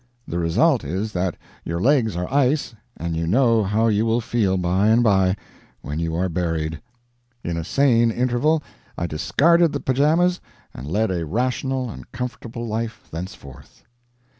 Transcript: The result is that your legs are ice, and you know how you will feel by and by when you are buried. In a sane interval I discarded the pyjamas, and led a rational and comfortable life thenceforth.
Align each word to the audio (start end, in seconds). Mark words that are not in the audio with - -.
The 0.27 0.39
result 0.39 0.83
is 0.83 1.11
that 1.11 1.37
your 1.63 1.79
legs 1.79 2.15
are 2.15 2.27
ice, 2.33 2.73
and 2.97 3.15
you 3.15 3.27
know 3.27 3.61
how 3.63 3.85
you 3.85 4.03
will 4.03 4.19
feel 4.19 4.57
by 4.57 4.87
and 4.87 5.03
by 5.03 5.35
when 5.83 5.99
you 5.99 6.15
are 6.15 6.27
buried. 6.27 6.81
In 7.43 7.55
a 7.55 7.63
sane 7.63 8.09
interval 8.09 8.63
I 8.97 9.05
discarded 9.05 9.73
the 9.73 9.79
pyjamas, 9.79 10.41
and 10.73 10.87
led 10.87 11.11
a 11.11 11.23
rational 11.23 11.91
and 11.91 12.11
comfortable 12.11 12.67
life 12.67 13.09
thenceforth. 13.11 13.83